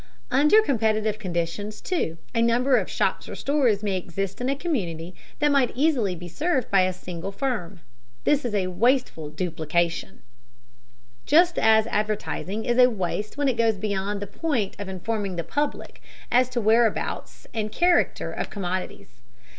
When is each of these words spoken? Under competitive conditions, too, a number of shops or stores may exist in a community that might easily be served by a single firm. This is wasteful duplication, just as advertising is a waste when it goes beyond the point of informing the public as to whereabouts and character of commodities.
Under 0.31 0.63
competitive 0.63 1.19
conditions, 1.19 1.79
too, 1.79 2.17
a 2.33 2.41
number 2.41 2.77
of 2.77 2.89
shops 2.89 3.29
or 3.29 3.35
stores 3.35 3.83
may 3.83 3.97
exist 3.97 4.41
in 4.41 4.49
a 4.49 4.55
community 4.55 5.13
that 5.37 5.51
might 5.51 5.69
easily 5.75 6.15
be 6.15 6.27
served 6.27 6.71
by 6.71 6.81
a 6.81 6.91
single 6.91 7.31
firm. 7.31 7.81
This 8.23 8.43
is 8.43 8.67
wasteful 8.67 9.29
duplication, 9.29 10.23
just 11.27 11.59
as 11.59 11.85
advertising 11.85 12.65
is 12.65 12.79
a 12.79 12.89
waste 12.89 13.37
when 13.37 13.47
it 13.47 13.57
goes 13.59 13.75
beyond 13.77 14.23
the 14.23 14.25
point 14.25 14.75
of 14.79 14.89
informing 14.89 15.35
the 15.35 15.43
public 15.43 16.01
as 16.31 16.49
to 16.49 16.59
whereabouts 16.59 17.45
and 17.53 17.71
character 17.71 18.31
of 18.31 18.49
commodities. 18.49 19.21